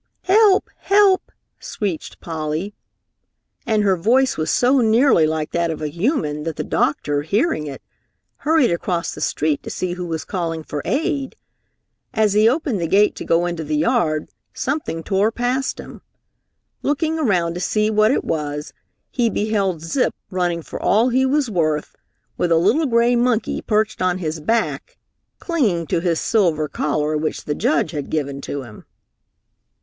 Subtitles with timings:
[0.23, 0.71] "Help!
[0.77, 2.73] Help!" screeched Polly.
[3.67, 7.67] And her voice was so nearly like that of a human that the doctor, hearing
[7.67, 7.83] it,
[8.37, 11.35] hurried across the street to see who was calling for aid.
[12.15, 16.01] As he opened the gate to go into the yard, something tore past him.
[16.81, 18.73] Looking around to see what it was,
[19.11, 21.95] he beheld Zip running for all he was worth,
[22.37, 24.97] with a little gray monkey perched on his back,
[25.37, 28.85] clinging to his silver collar which the Judge had given to him.